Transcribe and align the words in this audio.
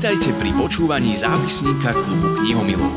Vítajte 0.00 0.32
pri 0.40 0.56
počúvaní 0.56 1.12
zápisníka 1.12 1.92
klubu 1.92 2.40
knihomilov. 2.40 2.88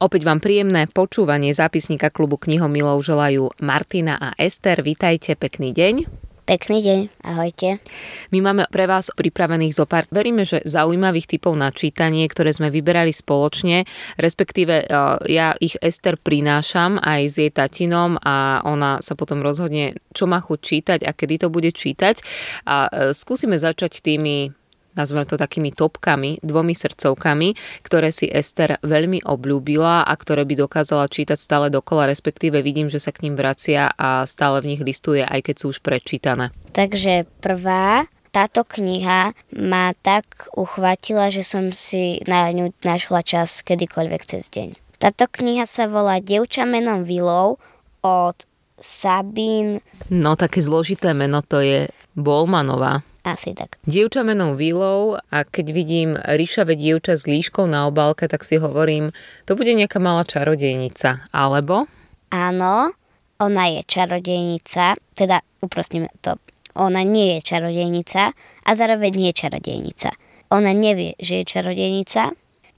Opäť 0.00 0.22
vám 0.24 0.40
príjemné 0.40 0.88
počúvanie 0.88 1.52
zápisníka 1.52 2.08
klubu 2.08 2.40
knihomilov 2.40 3.04
želajú 3.04 3.52
Martina 3.60 4.16
a 4.16 4.32
Ester. 4.40 4.80
Vítajte, 4.80 5.36
pekný 5.36 5.76
deň. 5.76 6.25
Pekný 6.46 6.78
deň, 6.78 7.00
ahojte. 7.26 7.82
My 8.30 8.38
máme 8.38 8.70
pre 8.70 8.86
vás 8.86 9.10
pripravených 9.10 9.82
zo 9.82 9.82
pár, 9.82 10.06
veríme, 10.14 10.46
že 10.46 10.62
zaujímavých 10.62 11.26
typov 11.26 11.58
na 11.58 11.74
čítanie, 11.74 12.22
ktoré 12.30 12.54
sme 12.54 12.70
vyberali 12.70 13.10
spoločne, 13.10 13.82
respektíve 14.14 14.74
e, 14.78 14.84
ja 15.26 15.58
ich 15.58 15.74
Ester 15.82 16.14
prinášam 16.14 17.02
aj 17.02 17.20
s 17.26 17.34
jej 17.42 17.50
tatinom 17.50 18.14
a 18.22 18.62
ona 18.62 19.02
sa 19.02 19.18
potom 19.18 19.42
rozhodne, 19.42 19.98
čo 20.14 20.30
má 20.30 20.38
chuť 20.38 20.58
čítať 20.62 21.00
a 21.02 21.10
kedy 21.18 21.42
to 21.42 21.48
bude 21.50 21.74
čítať. 21.74 22.22
A 22.70 22.86
e, 22.86 23.10
skúsime 23.10 23.58
začať 23.58 24.06
tými 24.06 24.54
nazveme 24.96 25.28
to 25.28 25.36
takými 25.36 25.70
topkami, 25.70 26.40
dvomi 26.40 26.72
srdcovkami, 26.72 27.54
ktoré 27.84 28.08
si 28.10 28.26
Ester 28.26 28.80
veľmi 28.80 29.22
obľúbila 29.22 30.08
a 30.08 30.12
ktoré 30.16 30.48
by 30.48 30.66
dokázala 30.66 31.06
čítať 31.06 31.36
stále 31.36 31.68
dokola, 31.68 32.08
respektíve 32.08 32.64
vidím, 32.64 32.88
že 32.88 32.98
sa 32.98 33.12
k 33.12 33.28
ním 33.28 33.36
vracia 33.36 33.92
a 33.94 34.24
stále 34.24 34.64
v 34.64 34.74
nich 34.74 34.82
listuje, 34.82 35.22
aj 35.22 35.52
keď 35.52 35.54
sú 35.60 35.76
už 35.76 35.84
prečítané. 35.84 36.50
Takže 36.72 37.28
prvá, 37.44 38.08
táto 38.36 38.68
kniha 38.68 39.32
ma 39.56 39.96
tak 40.04 40.52
uchvátila, 40.52 41.32
že 41.32 41.40
som 41.40 41.72
si 41.72 42.20
na 42.28 42.48
ňu 42.52 42.72
našla 42.84 43.24
čas 43.24 43.64
kedykoľvek 43.64 44.22
cez 44.28 44.52
deň. 44.52 44.76
Táto 45.00 45.24
kniha 45.28 45.64
sa 45.64 45.88
volá 45.88 46.20
Dievča 46.20 46.64
menom 46.64 47.04
Vilov 47.04 47.60
od 48.04 48.36
Sabín. 48.76 49.80
No 50.12 50.36
také 50.36 50.60
zložité 50.60 51.16
meno 51.16 51.40
to 51.40 51.64
je 51.64 51.88
Bolmanová. 52.12 53.00
Asi 53.26 53.58
tak. 53.58 53.74
Dievča 53.82 54.22
menom 54.22 54.54
Willow 54.54 55.18
a 55.18 55.42
keď 55.42 55.66
vidím 55.74 56.14
ríšavé 56.14 56.78
dievča 56.78 57.18
s 57.18 57.26
líškou 57.26 57.66
na 57.66 57.90
obálke, 57.90 58.30
tak 58.30 58.46
si 58.46 58.62
hovorím, 58.62 59.10
to 59.50 59.58
bude 59.58 59.74
nejaká 59.74 59.98
malá 59.98 60.22
čarodejnica, 60.22 61.26
alebo? 61.34 61.90
Áno, 62.30 62.94
ona 63.42 63.64
je 63.66 63.82
čarodejnica, 63.82 64.94
teda 65.18 65.42
uprostíme 65.58 66.06
to, 66.22 66.38
ona 66.78 67.02
nie 67.02 67.34
je 67.34 67.50
čarodejnica 67.50 68.30
a 68.62 68.70
zároveň 68.78 69.10
nie 69.18 69.28
je 69.34 69.40
čarodejnica. 69.42 70.14
Ona 70.54 70.70
nevie, 70.70 71.18
že 71.18 71.42
je 71.42 71.50
čarodejnica, 71.50 72.30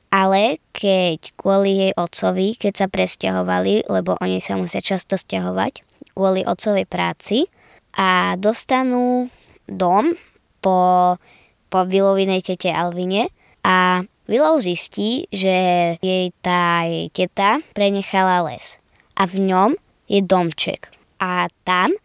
ale 0.09 0.65
keď 0.73 1.37
kvôli 1.37 1.73
jej 1.77 1.93
otcovi, 1.93 2.57
keď 2.57 2.73
sa 2.73 2.87
presťahovali, 2.89 3.93
lebo 3.93 4.17
oni 4.17 4.41
sa 4.41 4.57
musia 4.57 4.81
často 4.81 5.21
stiahovať 5.21 5.85
kvôli 6.17 6.41
otcovej 6.43 6.89
práci 6.89 7.47
a 7.93 8.33
dostanú 8.41 9.29
dom, 9.69 10.17
po, 10.69 11.17
po 11.73 11.89
Willovinej 11.89 12.45
tete 12.45 12.69
Alvine 12.69 13.33
a 13.65 14.05
Willow 14.29 14.61
zistí, 14.61 15.25
že 15.33 15.97
jej 16.05 16.29
tá 16.45 16.85
jej 16.85 17.09
teta 17.09 17.65
prenechala 17.73 18.45
les 18.45 18.77
a 19.17 19.25
v 19.25 19.49
ňom 19.49 19.73
je 20.05 20.21
domček. 20.21 20.93
A 21.17 21.49
tam 21.65 21.97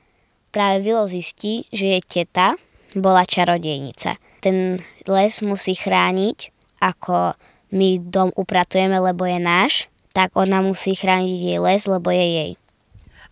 práve 0.55 0.87
Willow 0.87 1.11
zistí, 1.11 1.67
že 1.75 1.99
jej 1.99 2.03
teta 2.07 2.55
bola 2.95 3.27
čarodejnica. 3.27 4.15
Ten 4.39 4.79
les 5.03 5.33
musí 5.43 5.75
chrániť, 5.75 6.55
ako 6.79 7.35
my 7.75 7.99
dom 7.99 8.31
upratujeme, 8.39 8.95
lebo 9.03 9.27
je 9.27 9.39
náš, 9.43 9.91
tak 10.15 10.31
ona 10.39 10.63
musí 10.63 10.95
chrániť 10.95 11.39
jej 11.51 11.59
les, 11.59 11.83
lebo 11.89 12.07
je 12.07 12.23
jej. 12.23 12.51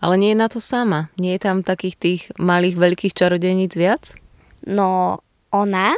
Ale 0.02 0.18
nie 0.18 0.34
je 0.34 0.42
na 0.42 0.50
to 0.50 0.58
sama. 0.58 1.14
Nie 1.16 1.38
je 1.38 1.46
tam 1.46 1.62
takých 1.62 1.96
tých 1.96 2.22
malých, 2.42 2.76
veľkých 2.76 3.14
čarodejníc 3.14 3.78
viac? 3.78 4.18
No 4.66 5.22
ona 5.50 5.98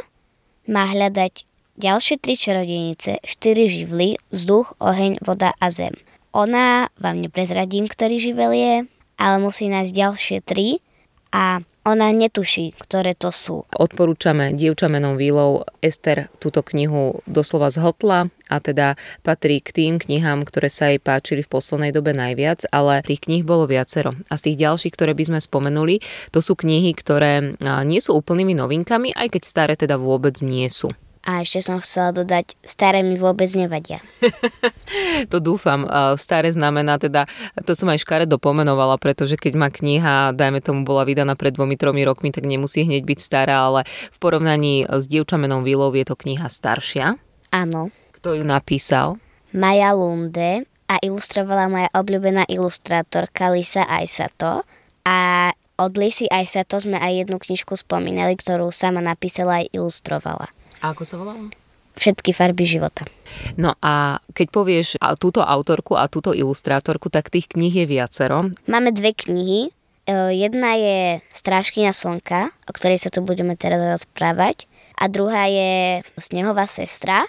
má 0.64 0.84
hľadať 0.88 1.44
ďalšie 1.76 2.16
tri 2.22 2.34
čarodejnice, 2.38 3.20
štyri 3.26 3.68
živly, 3.68 4.16
vzduch, 4.30 4.78
oheň, 4.80 5.20
voda 5.20 5.52
a 5.58 5.68
zem. 5.68 5.94
Ona, 6.34 6.90
vám 6.98 7.22
neprezradím, 7.22 7.86
ktorý 7.86 8.18
živel 8.18 8.52
je, 8.54 8.74
ale 9.18 9.36
musí 9.38 9.70
nájsť 9.70 9.92
ďalšie 9.94 10.38
tri 10.42 10.82
a 11.30 11.62
ona 11.84 12.08
netuší, 12.10 12.72
ktoré 12.80 13.12
to 13.12 13.28
sú. 13.28 13.68
Odporúčame 13.76 14.56
dievča 14.56 14.88
menom 14.88 15.20
Výlov. 15.20 15.68
Ester 15.84 16.32
túto 16.40 16.64
knihu 16.64 17.20
doslova 17.28 17.68
zhotla 17.68 18.32
a 18.48 18.56
teda 18.60 18.96
patrí 19.20 19.60
k 19.60 19.70
tým 19.72 19.94
knihám, 20.00 20.48
ktoré 20.48 20.72
sa 20.72 20.88
jej 20.88 20.96
páčili 20.96 21.44
v 21.44 21.52
poslednej 21.52 21.92
dobe 21.92 22.16
najviac, 22.16 22.64
ale 22.72 23.04
tých 23.04 23.28
kníh 23.28 23.44
bolo 23.44 23.68
viacero. 23.68 24.16
A 24.32 24.40
z 24.40 24.50
tých 24.50 24.64
ďalších, 24.64 24.96
ktoré 24.96 25.12
by 25.12 25.24
sme 25.28 25.40
spomenuli, 25.44 26.00
to 26.32 26.40
sú 26.40 26.56
knihy, 26.56 26.96
ktoré 26.96 27.60
nie 27.84 28.00
sú 28.00 28.16
úplnými 28.16 28.56
novinkami, 28.56 29.12
aj 29.12 29.36
keď 29.36 29.42
staré 29.44 29.74
teda 29.76 30.00
vôbec 30.00 30.40
nie 30.40 30.72
sú. 30.72 30.88
A 31.24 31.40
ešte 31.40 31.64
som 31.64 31.80
chcela 31.80 32.12
dodať, 32.12 32.52
staré 32.60 33.00
mi 33.00 33.16
vôbec 33.16 33.48
nevadia. 33.56 34.04
to 35.32 35.40
dúfam. 35.40 35.88
Staré 36.20 36.52
znamená 36.52 37.00
teda, 37.00 37.24
to 37.64 37.72
som 37.72 37.88
aj 37.88 38.04
škare 38.04 38.28
dopomenovala, 38.28 39.00
pretože 39.00 39.40
keď 39.40 39.52
má 39.56 39.68
kniha, 39.72 40.36
dajme 40.36 40.60
tomu, 40.60 40.84
bola 40.84 41.08
vydaná 41.08 41.32
pred 41.32 41.56
dvomi, 41.56 41.80
tromi 41.80 42.04
rokmi, 42.04 42.28
tak 42.28 42.44
nemusí 42.44 42.84
hneď 42.84 43.08
byť 43.08 43.18
stará, 43.24 43.72
ale 43.72 43.88
v 43.88 44.16
porovnaní 44.20 44.84
s 44.84 45.08
dievčamenom 45.08 45.64
Vilov 45.64 45.96
je 45.96 46.04
to 46.04 46.12
kniha 46.12 46.44
staršia. 46.52 47.16
Áno. 47.48 47.88
Kto 48.20 48.36
ju 48.36 48.44
napísal? 48.44 49.16
Maja 49.56 49.96
Lunde 49.96 50.68
a 50.92 51.00
ilustrovala 51.00 51.72
moja 51.72 51.88
obľúbená 51.96 52.44
ilustrátorka 52.52 53.48
Lisa 53.48 53.88
Aisato 53.88 54.66
a 55.08 55.50
od 55.74 55.92
Lisy 55.98 56.30
Aisato 56.30 56.78
sme 56.78 57.00
aj 57.02 57.26
jednu 57.26 57.42
knižku 57.42 57.74
spomínali, 57.74 58.38
ktorú 58.38 58.70
sama 58.70 59.02
napísala 59.02 59.62
a 59.62 59.66
ilustrovala. 59.66 60.46
A 60.84 60.92
ako 60.92 61.02
sa 61.08 61.16
volala? 61.16 61.48
Všetky 61.96 62.36
farby 62.36 62.68
života. 62.68 63.08
No 63.56 63.72
a 63.80 64.20
keď 64.36 64.46
povieš 64.52 64.88
túto 65.16 65.40
autorku 65.40 65.96
a 65.96 66.12
túto 66.12 66.36
ilustrátorku, 66.36 67.08
tak 67.08 67.32
tých 67.32 67.48
kníh 67.48 67.72
je 67.72 67.86
viacero. 67.88 68.52
Máme 68.68 68.92
dve 68.92 69.16
knihy. 69.16 69.72
E, 70.04 70.36
jedna 70.36 70.76
je 70.76 71.24
Strážkyňa 71.32 71.96
slnka, 71.96 72.52
o 72.68 72.72
ktorej 72.76 73.00
sa 73.00 73.08
tu 73.08 73.24
budeme 73.24 73.56
teraz 73.56 73.80
rozprávať. 73.80 74.68
A 75.00 75.08
druhá 75.08 75.48
je 75.48 76.04
Snehová 76.20 76.68
sestra. 76.68 77.24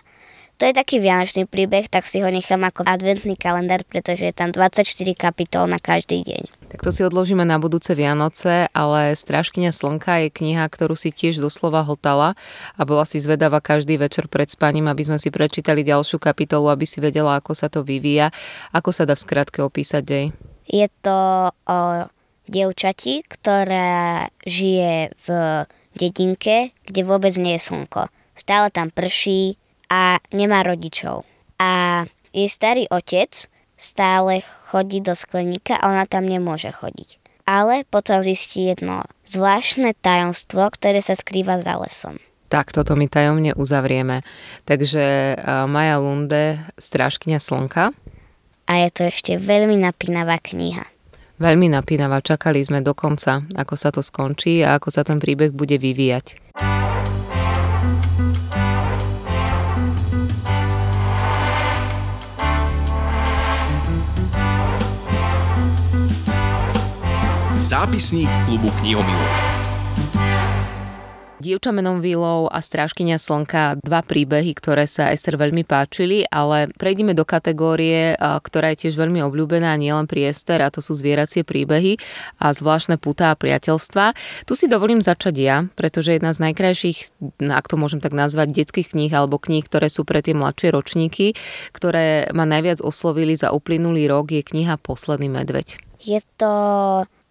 To 0.55 0.63
je 0.63 0.71
taký 0.71 1.03
vianočný 1.03 1.51
príbeh, 1.51 1.91
tak 1.91 2.07
si 2.07 2.23
ho 2.23 2.29
nechám 2.31 2.63
ako 2.63 2.87
adventný 2.87 3.35
kalendár, 3.35 3.83
pretože 3.83 4.23
je 4.23 4.31
tam 4.31 4.55
24 4.55 4.87
kapitol 5.11 5.67
na 5.67 5.83
každý 5.83 6.23
deň. 6.23 6.71
Tak 6.71 6.79
to 6.79 6.95
si 6.95 7.03
odložíme 7.03 7.43
na 7.43 7.59
budúce 7.59 7.91
Vianoce, 7.91 8.71
ale 8.71 9.19
Strážkyňa 9.19 9.75
slnka 9.75 10.23
je 10.23 10.29
kniha, 10.31 10.63
ktorú 10.71 10.95
si 10.95 11.11
tiež 11.11 11.43
doslova 11.43 11.83
hltala 11.83 12.39
a 12.79 12.81
bola 12.87 13.03
si 13.03 13.19
zvedavá 13.19 13.59
každý 13.59 13.99
večer 13.99 14.31
pred 14.31 14.47
spaním, 14.47 14.87
aby 14.87 15.03
sme 15.03 15.19
si 15.19 15.27
prečítali 15.27 15.83
ďalšiu 15.83 16.23
kapitolu, 16.23 16.71
aby 16.71 16.87
si 16.87 17.03
vedela, 17.03 17.35
ako 17.35 17.51
sa 17.51 17.67
to 17.67 17.83
vyvíja. 17.83 18.31
Ako 18.71 18.95
sa 18.95 19.03
dá 19.03 19.19
v 19.19 19.23
skratke 19.27 19.59
opísať 19.59 20.03
dej? 20.07 20.25
Je 20.71 20.87
to 21.03 21.51
o 21.51 21.79
dievčati, 22.47 23.27
ktorá 23.27 24.31
žije 24.47 25.11
v 25.19 25.27
dedinke, 25.99 26.71
kde 26.87 27.01
vôbec 27.03 27.35
nie 27.35 27.59
je 27.59 27.71
slnko. 27.71 28.07
Stále 28.35 28.67
tam 28.71 28.91
prší 28.91 29.59
a 29.89 30.21
nemá 30.35 30.65
rodičov. 30.65 31.27
A 31.61 32.03
jej 32.35 32.49
starý 32.51 32.89
otec 32.91 33.47
stále 33.75 34.43
chodí 34.71 35.03
do 35.03 35.15
skleníka 35.15 35.75
a 35.75 35.91
ona 35.91 36.03
tam 36.07 36.27
nemôže 36.27 36.71
chodiť. 36.71 37.19
Ale 37.45 37.85
potom 37.85 38.25
zistí 38.25 38.73
jedno 38.73 39.05
zvláštne 39.27 39.93
tajomstvo, 40.01 40.65
ktoré 40.73 40.97
sa 41.03 41.13
skrýva 41.13 41.61
za 41.61 41.77
lesom. 41.77 42.17
Tak, 42.49 42.73
toto 42.73 42.93
my 42.97 43.09
tajomne 43.09 43.53
uzavrieme. 43.53 44.21
Takže 44.65 45.35
Maja 45.69 45.97
Lunde, 45.97 46.61
Strážkyňa 46.77 47.41
slnka. 47.41 47.93
A 48.65 48.71
je 48.85 48.89
to 48.89 49.01
ešte 49.09 49.37
veľmi 49.37 49.77
napínavá 49.77 50.41
kniha. 50.41 50.85
Veľmi 51.37 51.67
napínavá. 51.69 52.23
Čakali 52.23 52.63
sme 52.63 52.79
do 52.79 52.95
konca, 52.95 53.43
ako 53.53 53.73
sa 53.75 53.89
to 53.91 53.99
skončí 53.99 54.63
a 54.63 54.79
ako 54.79 54.89
sa 54.89 55.03
ten 55.03 55.19
príbeh 55.19 55.51
bude 55.51 55.75
vyvíjať. 55.75 56.55
Zápisník 67.65 68.29
klubu 68.45 68.69
knihomilov. 68.77 69.31
Dievča 71.41 71.73
menom 71.73 71.97
Vilov 71.97 72.45
a 72.53 72.61
Strážkynia 72.61 73.17
slnka, 73.17 73.81
dva 73.81 74.05
príbehy, 74.05 74.53
ktoré 74.53 74.85
sa 74.85 75.09
Ester 75.09 75.33
veľmi 75.33 75.65
páčili, 75.65 76.29
ale 76.29 76.69
prejdime 76.77 77.17
do 77.17 77.25
kategórie, 77.25 78.13
ktorá 78.21 78.69
je 78.69 78.85
tiež 78.85 79.01
veľmi 79.01 79.17
obľúbená 79.25 79.73
nielen 79.81 80.05
pri 80.05 80.29
Ester, 80.29 80.61
a 80.61 80.69
to 80.69 80.77
sú 80.77 80.93
zvieracie 80.93 81.41
príbehy 81.41 81.97
a 82.37 82.53
zvláštne 82.53 83.01
putá 83.01 83.33
a 83.33 83.39
priateľstva. 83.39 84.13
Tu 84.45 84.53
si 84.53 84.69
dovolím 84.69 85.01
začať 85.01 85.33
ja, 85.33 85.65
pretože 85.73 86.13
jedna 86.13 86.37
z 86.37 86.45
najkrajších, 86.45 87.17
ak 87.49 87.65
to 87.65 87.81
môžem 87.81 87.97
tak 87.97 88.13
nazvať, 88.13 88.61
detských 88.61 88.93
kníh 88.93 89.09
alebo 89.09 89.41
kníh, 89.41 89.65
ktoré 89.65 89.89
sú 89.89 90.05
pre 90.05 90.21
tie 90.21 90.37
mladšie 90.37 90.69
ročníky, 90.69 91.33
ktoré 91.73 92.29
ma 92.29 92.45
najviac 92.45 92.77
oslovili 92.85 93.33
za 93.33 93.49
uplynulý 93.49 94.05
rok, 94.05 94.29
je 94.29 94.45
kniha 94.45 94.77
Posledný 94.77 95.33
medveď. 95.33 95.81
Je 96.05 96.21
to 96.37 96.53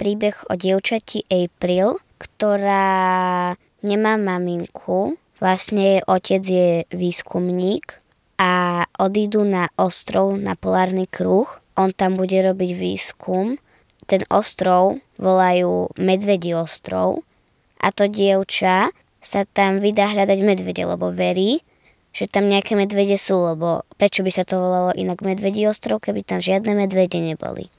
príbeh 0.02 0.34
o 0.50 0.58
dievčati 0.58 1.22
April, 1.30 2.02
ktorá 2.18 3.54
nemá 3.86 4.18
maminku, 4.18 5.14
vlastne 5.38 5.78
jej 5.78 6.00
otec 6.10 6.42
je 6.42 6.70
výskumník 6.90 8.02
a 8.34 8.82
odídu 8.98 9.46
na 9.46 9.70
ostrov, 9.78 10.34
na 10.34 10.58
polárny 10.58 11.06
kruh. 11.06 11.46
On 11.78 11.94
tam 11.94 12.18
bude 12.18 12.34
robiť 12.34 12.70
výskum. 12.74 13.62
Ten 14.10 14.26
ostrov 14.26 14.98
volajú 15.22 15.94
Medvedí 15.94 16.50
ostrov 16.58 17.22
a 17.78 17.94
to 17.94 18.10
dievča 18.10 18.90
sa 19.22 19.40
tam 19.46 19.78
vydá 19.78 20.10
hľadať 20.10 20.38
medvede, 20.42 20.82
lebo 20.82 21.14
verí, 21.14 21.62
že 22.10 22.26
tam 22.26 22.50
nejaké 22.50 22.74
medvede 22.74 23.16
sú, 23.16 23.38
lebo 23.54 23.86
prečo 23.96 24.26
by 24.26 24.34
sa 24.34 24.42
to 24.42 24.58
volalo 24.58 24.90
inak 24.98 25.22
Medvedí 25.22 25.62
ostrov, 25.64 26.02
keby 26.02 26.26
tam 26.26 26.42
žiadne 26.42 26.74
medvede 26.74 27.22
neboli. 27.22 27.70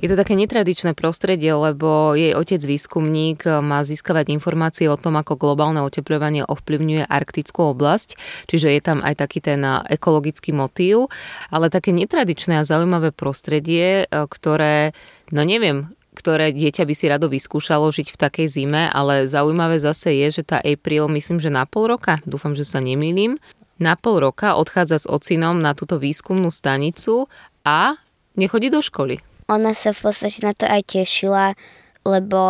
Je 0.00 0.08
to 0.08 0.16
také 0.16 0.32
netradičné 0.32 0.96
prostredie, 0.96 1.52
lebo 1.52 2.16
jej 2.16 2.32
otec 2.32 2.64
výskumník 2.64 3.44
má 3.60 3.84
získavať 3.84 4.32
informácie 4.32 4.88
o 4.88 4.96
tom, 4.96 5.20
ako 5.20 5.36
globálne 5.36 5.84
oteplovanie 5.84 6.40
ovplyvňuje 6.48 7.04
arktickú 7.04 7.76
oblasť, 7.76 8.16
čiže 8.48 8.72
je 8.72 8.80
tam 8.80 9.04
aj 9.04 9.20
taký 9.20 9.44
ten 9.44 9.60
ekologický 9.92 10.56
motív, 10.56 11.12
ale 11.52 11.68
také 11.68 11.92
netradičné 11.92 12.60
a 12.60 12.68
zaujímavé 12.68 13.12
prostredie, 13.12 14.08
ktoré, 14.08 14.96
no 15.36 15.44
neviem, 15.44 15.92
ktoré 16.16 16.52
dieťa 16.52 16.84
by 16.88 16.94
si 16.96 17.06
rado 17.08 17.28
vyskúšalo 17.28 17.92
žiť 17.92 18.16
v 18.16 18.20
takej 18.20 18.46
zime, 18.48 18.88
ale 18.88 19.28
zaujímavé 19.28 19.76
zase 19.80 20.16
je, 20.16 20.40
že 20.40 20.42
tá 20.48 20.58
April, 20.64 21.12
myslím, 21.12 21.40
že 21.40 21.52
na 21.52 21.68
pol 21.68 21.92
roka, 21.92 22.20
dúfam, 22.24 22.56
že 22.56 22.64
sa 22.64 22.80
nemýlim, 22.80 23.36
na 23.80 23.96
pol 23.96 24.20
roka 24.20 24.56
odchádza 24.56 25.04
s 25.04 25.06
ocinom 25.08 25.56
na 25.56 25.72
túto 25.72 25.96
výskumnú 25.96 26.52
stanicu 26.52 27.28
a 27.64 27.96
nechodí 28.36 28.68
do 28.68 28.84
školy 28.84 29.20
ona 29.50 29.74
sa 29.74 29.90
v 29.90 30.06
podstate 30.06 30.46
na 30.46 30.54
to 30.54 30.70
aj 30.70 30.86
tešila, 30.86 31.58
lebo 32.06 32.40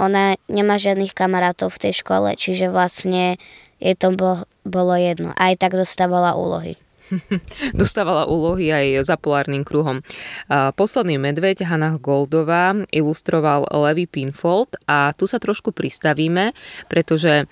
ona 0.00 0.34
nemá 0.48 0.80
žiadnych 0.80 1.12
kamarátov 1.12 1.76
v 1.76 1.88
tej 1.88 2.02
škole, 2.02 2.32
čiže 2.34 2.72
vlastne 2.72 3.36
jej 3.78 3.94
to 3.94 4.16
bolo 4.64 4.94
jedno. 4.96 5.36
Aj 5.36 5.52
tak 5.60 5.76
dostávala 5.76 6.32
úlohy. 6.32 6.80
Dostávala 7.76 8.24
úlohy 8.24 8.72
aj 8.72 9.04
za 9.04 9.20
polárnym 9.20 9.68
kruhom. 9.68 10.00
Posledný 10.48 11.20
medveď 11.20 11.68
Hanna 11.68 12.00
Goldová 12.00 12.72
ilustroval 12.88 13.68
Levi 13.68 14.08
Pinfold 14.08 14.80
a 14.88 15.12
tu 15.12 15.28
sa 15.28 15.36
trošku 15.36 15.76
pristavíme, 15.76 16.56
pretože 16.88 17.44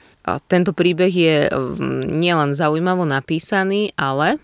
tento 0.49 0.73
príbeh 0.73 1.13
je 1.13 1.37
nielen 2.09 2.57
zaujímavo 2.57 3.05
napísaný, 3.05 3.93
ale 4.01 4.41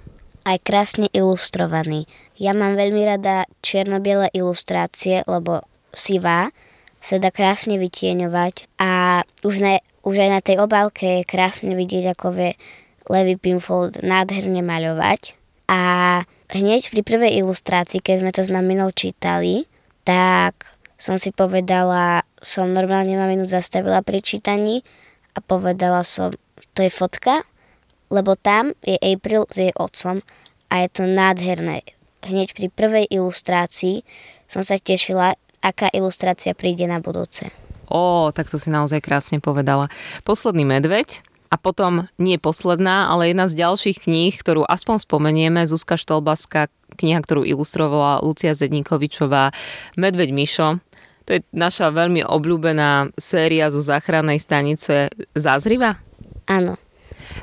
aj 0.46 0.62
krásne 0.62 1.06
ilustrovaný. 1.10 2.06
Ja 2.36 2.52
mám 2.52 2.76
veľmi 2.76 3.00
rada 3.08 3.48
čierno-biele 3.64 4.28
ilustrácie, 4.36 5.24
lebo 5.24 5.64
sivá 5.96 6.52
sa 7.00 7.16
dá 7.16 7.32
krásne 7.32 7.80
vytieňovať 7.80 8.68
a 8.76 9.22
už, 9.40 9.64
na, 9.64 9.80
už 10.04 10.16
aj 10.20 10.30
na 10.30 10.40
tej 10.44 10.56
obálke 10.60 11.22
je 11.22 11.28
krásne 11.28 11.72
vidieť, 11.72 12.12
ako 12.12 12.36
vie 12.36 12.50
Levi 13.08 13.40
Pinfold 13.40 14.04
nádherne 14.04 14.60
maľovať. 14.60 15.32
A 15.70 15.80
hneď 16.52 16.92
pri 16.92 17.02
prvej 17.06 17.40
ilustrácii, 17.40 18.04
keď 18.04 18.16
sme 18.20 18.30
to 18.34 18.42
s 18.44 18.50
maminou 18.52 18.92
čítali, 18.92 19.64
tak 20.04 20.76
som 21.00 21.16
si 21.16 21.32
povedala, 21.32 22.20
som 22.44 22.68
normálne 22.68 23.16
maminu 23.16 23.48
zastavila 23.48 24.04
pri 24.04 24.20
čítaní 24.20 24.84
a 25.32 25.40
povedala 25.40 26.04
som, 26.04 26.36
to 26.76 26.84
je 26.84 26.92
fotka, 26.92 27.48
lebo 28.12 28.36
tam 28.36 28.76
je 28.84 29.00
April 29.00 29.48
s 29.48 29.56
jej 29.56 29.72
otcom 29.72 30.20
a 30.68 30.74
je 30.84 30.88
to 30.90 31.02
nádherné. 31.08 31.95
Hneď 32.24 32.56
pri 32.56 32.68
prvej 32.72 33.06
ilustrácii 33.12 34.06
som 34.46 34.62
sa 34.62 34.80
tešila, 34.80 35.36
aká 35.60 35.90
ilustrácia 35.92 36.54
príde 36.54 36.86
na 36.86 37.02
budúce. 37.02 37.50
Ó, 37.86 38.30
tak 38.34 38.50
to 38.50 38.58
si 38.58 38.70
naozaj 38.70 39.02
krásne 39.02 39.38
povedala. 39.38 39.90
Posledný 40.26 40.66
medveď, 40.66 41.22
a 41.46 41.56
potom 41.56 42.10
nie 42.18 42.42
posledná, 42.42 43.06
ale 43.06 43.30
jedna 43.30 43.46
z 43.46 43.62
ďalších 43.62 44.02
kníh, 44.10 44.34
ktorú 44.34 44.66
aspoň 44.66 44.96
spomenieme, 45.06 45.62
Zuzka 45.62 45.94
Štelbaska, 45.94 46.68
kniha, 46.98 47.22
ktorú 47.22 47.46
ilustrovala 47.46 48.22
Lucia 48.26 48.52
Zedníkovičová, 48.52 49.54
Medveď 49.94 50.34
Mišo. 50.34 50.82
To 51.26 51.30
je 51.34 51.40
naša 51.54 51.90
veľmi 51.90 52.22
obľúbená 52.22 53.14
séria 53.18 53.70
zo 53.70 53.82
záchrannej 53.82 54.38
stanice 54.38 55.10
Zázriva? 55.34 55.98
Áno. 56.46 56.78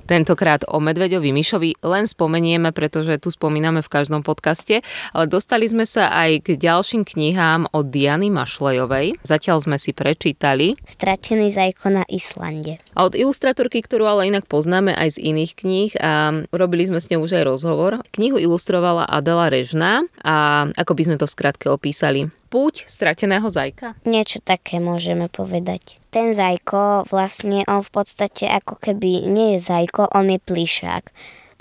Tentokrát 0.03 0.67
o 0.67 0.83
medveďovi 0.83 1.31
Mišovi 1.31 1.79
len 1.79 2.03
spomenieme, 2.03 2.75
pretože 2.75 3.15
tu 3.23 3.31
spomíname 3.31 3.79
v 3.79 3.89
každom 3.91 4.19
podcaste, 4.19 4.83
ale 5.15 5.25
dostali 5.31 5.63
sme 5.67 5.87
sa 5.87 6.11
aj 6.11 6.43
k 6.43 6.59
ďalším 6.59 7.07
knihám 7.07 7.71
od 7.71 7.87
Diany 7.87 8.27
Mašlejovej. 8.27 9.23
Zatiaľ 9.23 9.63
sme 9.63 9.77
si 9.79 9.95
prečítali 9.95 10.75
Stratený 10.83 11.49
zajko 11.55 11.87
na 11.89 12.03
Islande. 12.11 12.83
A 12.93 13.07
od 13.07 13.15
ilustratorky, 13.15 13.79
ktorú 13.79 14.03
ale 14.03 14.27
inak 14.27 14.45
poznáme 14.45 14.91
aj 14.91 15.15
z 15.15 15.33
iných 15.33 15.51
kníh 15.55 15.91
a 16.03 16.43
robili 16.51 16.83
sme 16.83 16.99
s 16.99 17.07
ňou 17.07 17.23
už 17.23 17.39
aj 17.39 17.43
rozhovor. 17.47 17.91
Knihu 18.11 18.35
ilustrovala 18.35 19.07
Adela 19.07 19.47
Režná 19.47 20.03
a 20.19 20.67
ako 20.75 20.91
by 20.93 21.03
sme 21.07 21.15
to 21.15 21.25
v 21.25 21.35
skratke 21.35 21.67
opísali 21.71 22.27
púť 22.53 22.85
strateného 22.85 23.49
zajka? 23.49 23.97
Niečo 24.05 24.37
také 24.45 24.77
môžeme 24.77 25.25
povedať. 25.25 25.97
Ten 26.13 26.37
zajko, 26.37 27.09
vlastne 27.09 27.65
on 27.65 27.81
v 27.81 27.89
podstate 27.89 28.45
ako 28.45 28.77
keby 28.77 29.25
nie 29.25 29.57
je 29.57 29.65
zajko, 29.65 30.13
on 30.13 30.29
je 30.29 30.37
plišák. 30.37 31.09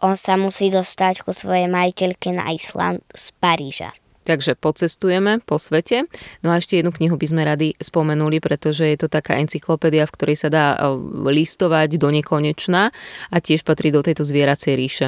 On 0.04 0.20
sa 0.20 0.36
musí 0.36 0.68
dostať 0.68 1.24
ku 1.24 1.32
svojej 1.32 1.72
majiteľke 1.72 2.36
na 2.36 2.52
Island 2.52 3.00
z 3.16 3.32
Paríža. 3.40 3.96
Takže 4.22 4.54
pocestujeme 4.54 5.42
po 5.42 5.58
svete. 5.58 6.06
No 6.46 6.54
a 6.54 6.62
ešte 6.62 6.78
jednu 6.78 6.94
knihu 6.94 7.18
by 7.18 7.26
sme 7.26 7.42
radi 7.42 7.74
spomenuli, 7.80 8.38
pretože 8.38 8.86
je 8.86 8.98
to 9.00 9.08
taká 9.10 9.40
encyklopédia, 9.42 10.06
v 10.06 10.14
ktorej 10.14 10.36
sa 10.38 10.48
dá 10.52 10.66
e, 10.74 10.94
listovať 11.26 11.98
do 11.98 12.06
nekonečna 12.14 12.94
a 13.34 13.36
tiež 13.42 13.66
patrí 13.66 13.90
do 13.90 13.98
tejto 13.98 14.22
zvieracej 14.22 14.72
ríše. 14.78 15.06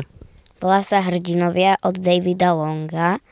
Volá 0.59 0.83
sa 0.83 1.05
Hrdinovia 1.05 1.79
od 1.85 2.01
Davida 2.01 2.57
Longa 2.57 3.23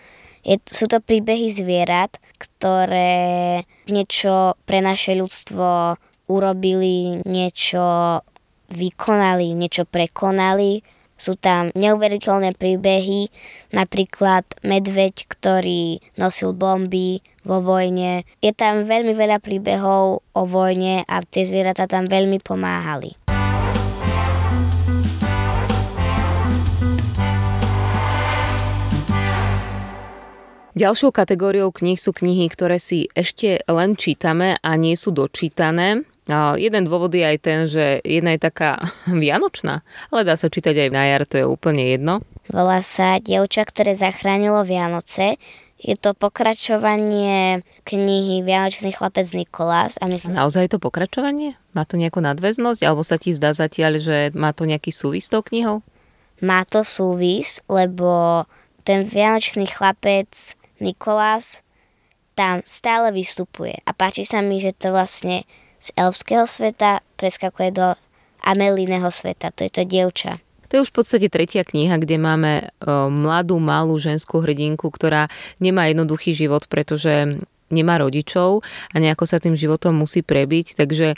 je, 0.43 0.59
sú 0.67 0.91
to 0.91 0.99
príbehy 0.99 1.55
zvierat, 1.55 2.19
ktoré 2.39 3.63
niečo 3.87 4.59
pre 4.67 4.83
naše 4.83 5.15
ľudstvo 5.15 5.99
urobili, 6.27 7.23
niečo 7.23 8.19
vykonali, 8.71 9.55
niečo 9.55 9.87
prekonali. 9.87 10.83
Sú 11.15 11.39
tam 11.39 11.71
neuveriteľné 11.79 12.59
príbehy, 12.59 13.31
napríklad 13.71 14.43
medveď, 14.67 15.15
ktorý 15.31 16.03
nosil 16.19 16.51
bomby 16.51 17.23
vo 17.47 17.63
vojne. 17.63 18.27
Je 18.43 18.51
tam 18.51 18.83
veľmi 18.83 19.15
veľa 19.15 19.39
príbehov 19.39 20.27
o 20.27 20.43
vojne 20.43 21.07
a 21.07 21.23
tie 21.23 21.47
zvieratá 21.47 21.87
tam 21.87 22.11
veľmi 22.11 22.43
pomáhali. 22.43 23.22
Ďalšou 30.73 31.13
kategóriou 31.13 31.69
kníh 31.69 32.01
sú 32.01 32.17
knihy, 32.17 32.49
ktoré 32.49 32.81
si 32.81 33.05
ešte 33.13 33.61
len 33.69 33.93
čítame 33.93 34.57
a 34.65 34.73
nie 34.81 34.97
sú 34.97 35.13
dočítané. 35.13 36.09
A 36.33 36.57
jeden 36.57 36.89
dôvod 36.89 37.13
je 37.13 37.21
aj 37.21 37.39
ten, 37.45 37.69
že 37.69 38.01
jedna 38.01 38.33
je 38.33 38.41
taká 38.41 38.81
vianočná, 39.13 39.85
ale 40.09 40.25
dá 40.25 40.33
sa 40.41 40.49
čítať 40.49 40.89
aj 40.89 40.91
na 40.95 41.03
jar, 41.13 41.29
to 41.29 41.37
je 41.37 41.45
úplne 41.45 41.85
jedno. 41.85 42.25
Volá 42.49 42.81
sa 42.81 43.21
Dievča, 43.21 43.69
ktoré 43.69 43.93
zachránilo 43.93 44.65
Vianoce. 44.65 45.37
Je 45.77 45.93
to 45.93 46.17
pokračovanie 46.17 47.61
knihy 47.85 48.41
Vianočný 48.41 48.97
chlapec 48.97 49.29
Nikolás. 49.37 50.01
A 50.01 50.09
myslím... 50.09 50.41
Naozaj 50.41 50.71
je 50.71 50.73
to 50.73 50.81
pokračovanie? 50.81 51.53
Má 51.77 51.85
to 51.85 52.01
nejakú 52.01 52.25
nadväznosť? 52.25 52.81
Alebo 52.81 53.05
sa 53.05 53.21
ti 53.21 53.37
zdá 53.37 53.53
zatiaľ, 53.53 54.01
že 54.01 54.17
má 54.33 54.57
to 54.57 54.65
nejaký 54.65 54.89
súvis 54.89 55.29
s 55.29 55.33
tou 55.33 55.45
knihou? 55.45 55.85
Má 56.41 56.65
to 56.65 56.81
súvis, 56.81 57.61
lebo 57.69 58.45
ten 58.87 59.05
Vianočný 59.05 59.69
chlapec 59.69 60.55
Nikolás 60.83 61.63
tam 62.35 62.67
stále 62.67 63.15
vystupuje 63.15 63.79
a 63.87 63.95
páči 63.95 64.27
sa 64.27 64.43
mi, 64.43 64.59
že 64.59 64.75
to 64.75 64.91
vlastne 64.91 65.47
z 65.79 65.89
elfského 65.95 66.51
sveta 66.51 67.01
preskakuje 67.15 67.71
do 67.71 67.95
Amelíneho 68.43 69.07
sveta, 69.07 69.55
to 69.55 69.63
je 69.63 69.71
to 69.71 69.83
dievča. 69.87 70.43
To 70.73 70.81
je 70.81 70.83
už 70.89 70.91
v 70.91 70.99
podstate 71.05 71.29
tretia 71.29 71.63
kniha, 71.63 72.01
kde 72.01 72.17
máme 72.17 72.73
mladú, 73.13 73.61
malú 73.61 74.01
ženskú 74.01 74.41
hrdinku, 74.41 74.89
ktorá 74.89 75.29
nemá 75.61 75.93
jednoduchý 75.93 76.33
život, 76.33 76.65
pretože 76.67 77.39
nemá 77.69 78.01
rodičov 78.01 78.65
a 78.93 78.97
nejako 78.97 79.25
sa 79.29 79.37
tým 79.37 79.53
životom 79.53 79.97
musí 80.01 80.25
prebiť. 80.25 80.77
Takže 80.81 81.13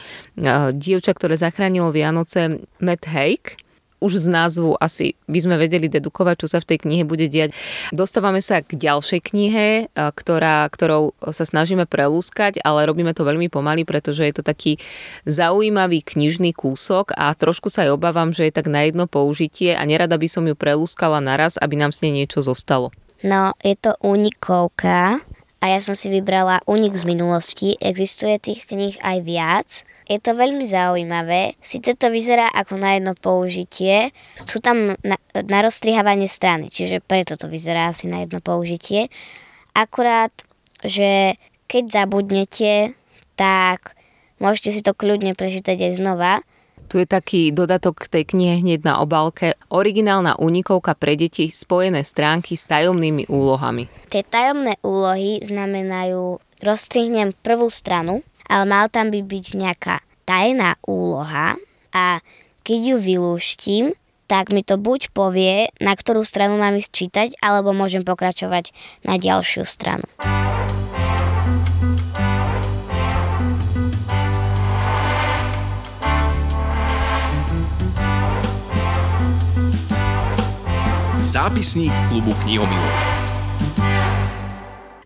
dievča, 0.75 1.15
ktoré 1.15 1.39
zachránilo 1.39 1.95
Vianoce, 1.95 2.67
Matt 2.83 3.07
Haig, 3.07 3.55
už 4.05 4.21
z 4.21 4.29
názvu 4.29 4.77
asi 4.77 5.17
by 5.25 5.41
sme 5.41 5.57
vedeli 5.57 5.89
dedukovať, 5.89 6.45
čo 6.45 6.49
sa 6.53 6.61
v 6.61 6.69
tej 6.69 6.85
knihe 6.85 7.09
bude 7.09 7.25
diať. 7.25 7.57
Dostávame 7.89 8.45
sa 8.45 8.61
k 8.61 8.77
ďalšej 8.77 9.21
knihe, 9.33 9.89
ktorá, 9.97 10.69
ktorou 10.69 11.17
sa 11.33 11.49
snažíme 11.49 11.89
prelúskať, 11.89 12.61
ale 12.61 12.85
robíme 12.85 13.17
to 13.17 13.25
veľmi 13.25 13.49
pomaly, 13.49 13.89
pretože 13.89 14.29
je 14.29 14.35
to 14.37 14.45
taký 14.45 14.77
zaujímavý 15.25 16.05
knižný 16.05 16.53
kúsok 16.53 17.17
a 17.17 17.33
trošku 17.33 17.73
sa 17.73 17.89
aj 17.89 17.97
obávam, 17.97 18.29
že 18.29 18.45
je 18.45 18.53
tak 18.53 18.69
na 18.69 18.85
jedno 18.85 19.09
použitie 19.09 19.73
a 19.73 19.81
nerada 19.89 20.21
by 20.21 20.29
som 20.29 20.45
ju 20.45 20.53
prelúskala 20.53 21.25
naraz, 21.25 21.57
aby 21.57 21.81
nám 21.81 21.97
s 21.97 22.05
nej 22.05 22.13
niečo 22.13 22.45
zostalo. 22.45 22.93
No, 23.25 23.57
je 23.65 23.73
to 23.81 23.97
únikovka 24.05 25.25
a 25.65 25.73
ja 25.73 25.81
som 25.81 25.97
si 25.97 26.13
vybrala 26.13 26.61
únik 26.69 26.93
z 26.93 27.09
minulosti. 27.09 27.81
Existuje 27.81 28.37
tých 28.37 28.69
kníh 28.69 29.01
aj 29.01 29.19
viac, 29.25 29.69
Je 30.05 30.21
to 30.21 30.37
veľmi 30.37 30.69
zaujímavé. 30.69 31.57
Sice 31.65 31.97
to 31.97 32.13
vyzerá 32.13 32.53
ako 32.53 32.77
na 32.77 33.01
jedno 33.01 33.17
použitie, 33.17 34.13
sú 34.37 34.61
tam 34.61 34.93
na, 35.01 35.17
na 35.33 35.59
rozstrihávanie 35.65 36.29
strany, 36.29 36.69
čiže 36.69 37.01
preto 37.01 37.41
to 37.41 37.49
vyzerá 37.49 37.89
asi 37.89 38.05
na 38.05 38.21
jedno 38.21 38.45
použitie. 38.45 39.09
Akurát, 39.73 40.33
že 40.85 41.41
keď 41.65 42.05
zabudnete, 42.05 42.93
tak 43.33 43.97
môžete 44.37 44.77
si 44.77 44.81
to 44.85 44.93
kľudne 44.93 45.33
prečítať 45.33 45.89
aj 45.89 45.93
znova. 45.97 46.45
Tu 46.89 47.03
je 47.03 47.07
taký 47.09 47.51
dodatok 47.51 48.07
k 48.07 48.21
tej 48.21 48.25
knihe 48.35 48.55
hneď 48.61 48.87
na 48.87 48.95
obálke. 49.03 49.57
Originálna 49.73 50.39
únikovka 50.39 50.95
pre 50.95 51.19
deti 51.19 51.51
spojené 51.51 52.07
stránky 52.07 52.55
s 52.55 52.69
tajomnými 52.69 53.27
úlohami. 53.27 53.89
Tie 54.13 54.23
tajomné 54.23 54.79
úlohy 54.85 55.43
znamenajú, 55.43 56.39
rozstrihnem 56.63 57.35
prvú 57.43 57.67
stranu, 57.73 58.23
ale 58.47 58.65
mal 58.69 58.87
tam 58.93 59.11
by 59.11 59.21
byť 59.25 59.47
nejaká 59.59 60.05
tajná 60.25 60.79
úloha 60.85 61.57
a 61.93 62.21
keď 62.65 62.81
ju 62.81 62.97
vylúštim, 62.97 63.85
tak 64.25 64.49
mi 64.51 64.65
to 64.65 64.81
buď 64.81 65.13
povie, 65.13 65.69
na 65.85 65.93
ktorú 65.93 66.25
stranu 66.25 66.57
mám 66.57 66.81
ísť 66.81 66.91
čítať, 66.91 67.29
alebo 67.45 67.77
môžem 67.77 68.01
pokračovať 68.01 68.73
na 69.05 69.21
ďalšiu 69.21 69.69
stranu. 69.69 70.09
Zápisník 81.35 81.91
klubu 82.07 82.31
knihomilov. 82.47 82.95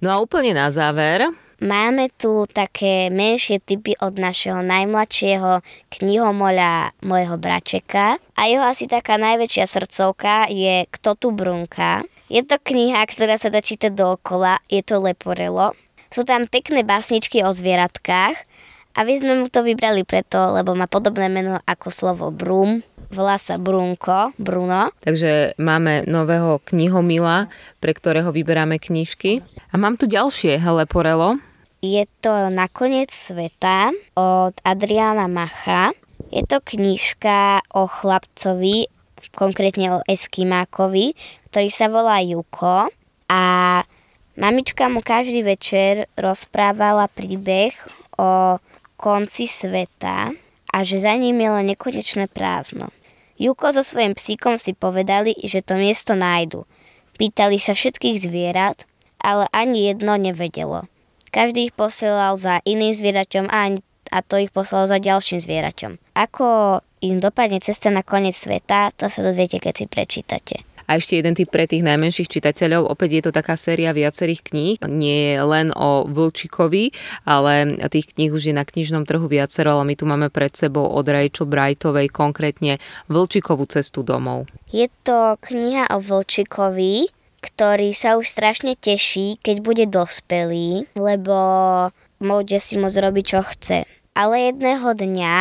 No 0.04 0.12
a 0.12 0.20
úplne 0.20 0.52
na 0.52 0.68
záver, 0.68 1.24
Máme 1.64 2.12
tu 2.12 2.44
také 2.44 3.08
menšie 3.08 3.64
typy 3.64 3.96
od 3.98 4.20
našeho 4.20 4.60
najmladšieho 4.60 5.64
knihomoľa 5.88 6.92
môjho 7.00 7.40
bračeka. 7.40 8.20
A 8.36 8.40
jeho 8.44 8.60
asi 8.60 8.84
taká 8.84 9.16
najväčšia 9.16 9.64
srdcovka 9.64 10.52
je 10.52 10.84
Kto 10.92 11.16
tu 11.16 11.32
brunka. 11.32 12.04
Je 12.28 12.44
to 12.44 12.60
kniha, 12.60 13.08
ktorá 13.08 13.40
sa 13.40 13.48
dá 13.48 13.64
čítať 13.64 13.96
dookola, 13.96 14.60
je 14.68 14.84
to 14.84 15.00
Leporelo. 15.00 15.72
Sú 16.12 16.28
tam 16.28 16.44
pekné 16.44 16.84
básničky 16.84 17.40
o 17.40 17.56
zvieratkách 17.56 18.47
a 18.98 19.06
my 19.06 19.14
sme 19.14 19.34
mu 19.38 19.46
to 19.46 19.62
vybrali 19.62 20.02
preto, 20.02 20.58
lebo 20.58 20.74
má 20.74 20.90
podobné 20.90 21.30
meno 21.30 21.62
ako 21.70 21.88
slovo 21.94 22.34
brum, 22.34 22.82
volá 23.14 23.38
sa 23.38 23.54
Brunko, 23.56 24.34
Bruno. 24.42 24.90
Takže 25.06 25.54
máme 25.54 26.02
nového 26.10 26.58
knihomila, 26.66 27.46
pre 27.78 27.94
ktorého 27.94 28.34
vyberáme 28.34 28.82
knižky. 28.82 29.46
A 29.70 29.78
mám 29.78 29.94
tu 29.94 30.10
ďalšie 30.10 30.58
Leporelo. 30.58 31.38
Je 31.78 32.02
to 32.18 32.50
Nakoniec 32.50 33.14
sveta 33.14 33.94
od 34.18 34.58
Adriana 34.66 35.30
Macha. 35.30 35.94
Je 36.34 36.42
to 36.42 36.58
knižka 36.58 37.62
o 37.70 37.86
chlapcovi, 37.86 38.90
konkrétne 39.38 40.02
o 40.02 40.04
Eskimákovi, 40.10 41.14
ktorý 41.48 41.68
sa 41.70 41.86
volá 41.86 42.18
Juko 42.18 42.90
a 43.30 43.42
mamička 44.34 44.90
mu 44.90 45.00
každý 45.06 45.46
večer 45.46 46.10
rozprávala 46.18 47.06
príbeh 47.06 47.72
o 48.18 48.58
konci 48.98 49.46
sveta 49.46 50.34
a 50.74 50.76
že 50.82 50.98
za 50.98 51.14
ním 51.14 51.38
je 51.38 51.50
len 51.54 51.66
nekonečné 51.70 52.26
prázdno. 52.28 52.90
Juko 53.38 53.70
so 53.70 53.86
svojím 53.86 54.18
psíkom 54.18 54.58
si 54.58 54.74
povedali, 54.74 55.30
že 55.46 55.62
to 55.62 55.78
miesto 55.78 56.18
nájdu. 56.18 56.66
Pýtali 57.14 57.62
sa 57.62 57.78
všetkých 57.78 58.18
zvierat, 58.18 58.82
ale 59.22 59.46
ani 59.54 59.86
jedno 59.86 60.18
nevedelo. 60.18 60.90
Každý 61.30 61.70
ich 61.70 61.74
posielal 61.74 62.34
za 62.34 62.58
iným 62.66 62.90
zvieraťom 62.90 63.46
a, 63.46 63.78
a 64.10 64.18
to 64.26 64.42
ich 64.42 64.50
poslal 64.50 64.90
za 64.90 64.98
ďalším 64.98 65.38
zvieraťom. 65.38 66.18
Ako 66.18 66.80
im 66.98 67.22
dopadne 67.22 67.62
cesta 67.62 67.94
na 67.94 68.02
koniec 68.02 68.34
sveta, 68.34 68.90
to 68.98 69.06
sa 69.06 69.22
dozviete, 69.22 69.62
keď 69.62 69.74
si 69.78 69.86
prečítate. 69.86 70.67
A 70.88 70.96
ešte 70.96 71.20
jeden 71.20 71.36
typ 71.36 71.52
pre 71.52 71.68
tých 71.68 71.84
najmenších 71.84 72.40
čitateľov. 72.40 72.88
Opäť 72.88 73.20
je 73.20 73.22
to 73.28 73.32
taká 73.36 73.60
séria 73.60 73.92
viacerých 73.92 74.40
kníh. 74.40 74.76
Nie 74.88 75.36
je 75.36 75.40
len 75.44 75.68
o 75.76 76.08
Vlčikovi, 76.08 76.96
ale 77.28 77.76
tých 77.92 78.16
kníh 78.16 78.32
už 78.32 78.48
je 78.48 78.54
na 78.56 78.64
knižnom 78.64 79.04
trhu 79.04 79.28
viacero, 79.28 79.76
ale 79.76 79.92
my 79.92 79.94
tu 80.00 80.08
máme 80.08 80.32
pred 80.32 80.48
sebou 80.56 80.88
od 80.88 81.04
Rachel 81.04 81.44
Brightovej 81.44 82.08
konkrétne 82.08 82.80
Vlčikovú 83.12 83.68
cestu 83.68 84.00
domov. 84.00 84.48
Je 84.72 84.88
to 85.04 85.36
kniha 85.44 85.92
o 85.92 86.00
Vlčikovi, 86.00 87.12
ktorý 87.44 87.92
sa 87.92 88.16
už 88.16 88.24
strašne 88.24 88.72
teší, 88.74 89.38
keď 89.44 89.56
bude 89.60 89.84
dospelý, 89.86 90.88
lebo 90.96 91.36
môže 92.18 92.58
si 92.64 92.80
môcť 92.80 92.98
robiť, 93.04 93.24
čo 93.28 93.40
chce. 93.44 93.78
Ale 94.16 94.50
jedného 94.50 94.88
dňa 94.96 95.34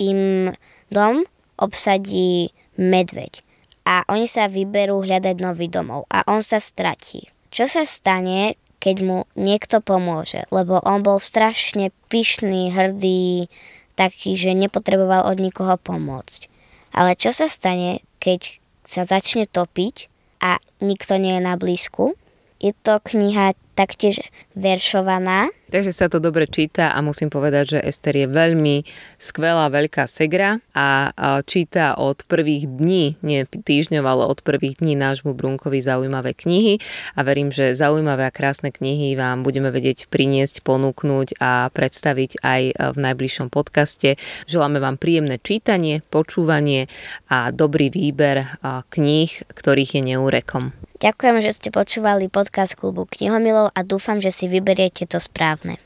im 0.00 0.54
dom 0.88 1.26
obsadí 1.58 2.54
medveď 2.78 3.44
a 3.84 4.04
oni 4.08 4.24
sa 4.24 4.48
vyberú 4.48 5.04
hľadať 5.04 5.36
nový 5.40 5.68
domov 5.68 6.08
a 6.08 6.24
on 6.28 6.40
sa 6.40 6.56
stratí. 6.60 7.28
Čo 7.52 7.68
sa 7.68 7.84
stane, 7.84 8.56
keď 8.80 8.96
mu 9.04 9.18
niekto 9.36 9.78
pomôže? 9.84 10.48
Lebo 10.50 10.80
on 10.82 11.04
bol 11.04 11.20
strašne 11.20 11.92
pyšný, 12.08 12.72
hrdý, 12.72 13.46
taký, 13.94 14.34
že 14.34 14.56
nepotreboval 14.56 15.28
od 15.28 15.38
nikoho 15.38 15.78
pomôcť. 15.78 16.50
Ale 16.96 17.14
čo 17.14 17.30
sa 17.30 17.46
stane, 17.46 18.02
keď 18.18 18.58
sa 18.82 19.06
začne 19.06 19.46
topiť 19.46 20.08
a 20.42 20.58
nikto 20.82 21.16
nie 21.16 21.38
je 21.38 21.42
na 21.42 21.54
blízku? 21.54 22.18
Je 22.62 22.72
to 22.72 22.96
kniha 23.02 23.52
taktiež 23.74 24.22
veršovaná. 24.54 25.50
Takže 25.74 25.90
sa 25.90 26.06
to 26.06 26.22
dobre 26.22 26.46
číta 26.46 26.94
a 26.94 27.02
musím 27.02 27.26
povedať, 27.26 27.74
že 27.74 27.82
Ester 27.82 28.14
je 28.14 28.30
veľmi 28.30 28.86
skvelá 29.18 29.66
veľká 29.66 30.06
segra 30.06 30.62
a 30.70 31.10
číta 31.50 31.98
od 31.98 32.22
prvých 32.30 32.70
dní, 32.70 33.18
nie 33.26 33.42
týždňov, 33.42 34.04
ale 34.06 34.24
od 34.30 34.38
prvých 34.46 34.78
dní 34.78 34.94
nášmu 34.94 35.34
Brunkovi 35.34 35.82
zaujímavé 35.82 36.38
knihy 36.38 36.78
a 37.18 37.26
verím, 37.26 37.50
že 37.50 37.74
zaujímavé 37.74 38.30
a 38.30 38.32
krásne 38.32 38.70
knihy 38.70 39.18
vám 39.18 39.42
budeme 39.42 39.74
vedieť 39.74 40.06
priniesť, 40.06 40.62
ponúknuť 40.62 41.42
a 41.42 41.74
predstaviť 41.74 42.38
aj 42.46 42.94
v 42.94 42.98
najbližšom 43.02 43.50
podcaste. 43.50 44.14
Želáme 44.46 44.78
vám 44.78 45.02
príjemné 45.02 45.42
čítanie, 45.42 46.06
počúvanie 46.14 46.86
a 47.26 47.50
dobrý 47.50 47.90
výber 47.90 48.46
kníh, 48.94 49.34
ktorých 49.50 49.98
je 49.98 50.02
neúrekom. 50.14 50.70
Ďakujem, 51.04 51.36
že 51.44 51.52
ste 51.52 51.68
počúvali 51.68 52.32
podcast 52.32 52.80
klubu 52.80 53.04
Knihomilov 53.04 53.76
a 53.76 53.84
dúfam, 53.84 54.24
že 54.24 54.32
si 54.32 54.48
vyberiete 54.48 55.04
to 55.04 55.20
správne. 55.20 55.76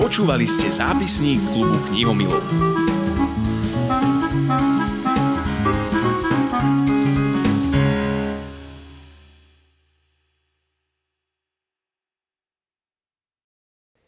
Počúvali 0.00 0.48
ste 0.48 0.72
zápisník 0.72 1.44
klubu 1.52 1.76
Knihomilov. 1.92 2.97